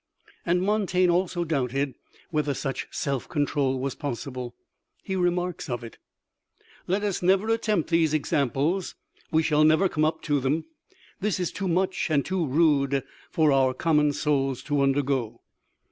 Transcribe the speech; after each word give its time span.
And 0.47 0.63
MONTAIGNE 0.63 1.11
also 1.11 1.43
doubted 1.43 1.93
whether 2.31 2.55
such 2.55 2.87
self 2.89 3.29
control 3.29 3.77
was 3.79 3.93
possible. 3.93 4.55
He 5.03 5.15
remarks 5.15 5.69
of 5.69 5.83
it: 5.83 5.99
"Let 6.87 7.03
us 7.03 7.21
never 7.21 7.49
attempt 7.49 7.91
these 7.91 8.11
Examples; 8.11 8.95
we 9.31 9.43
shall 9.43 9.63
never 9.63 9.87
come 9.87 10.03
up 10.03 10.23
to 10.23 10.39
them. 10.39 10.65
This 11.19 11.39
is 11.39 11.51
too 11.51 11.67
much 11.67 12.09
and 12.09 12.25
too 12.25 12.47
rude 12.47 13.03
for 13.29 13.51
our 13.51 13.75
common 13.75 14.11
souls 14.11 14.63
to 14.63 14.81
undergo. 14.81 15.41